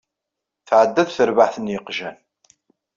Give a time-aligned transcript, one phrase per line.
[0.67, 2.17] Tɛedda-d terbaɛt n yiqjan.